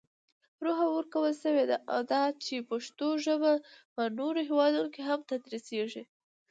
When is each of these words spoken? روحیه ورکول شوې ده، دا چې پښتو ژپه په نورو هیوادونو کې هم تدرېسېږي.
روحیه 0.63 0.89
ورکول 0.91 1.31
شوې 1.43 1.63
ده، 1.69 1.77
دا 2.11 2.23
چې 2.43 2.67
پښتو 2.69 3.07
ژپه 3.25 3.53
په 3.93 4.01
نورو 4.17 4.39
هیوادونو 4.49 4.89
کې 4.95 5.01
هم 5.09 5.19
تدرېسېږي. 5.29 6.03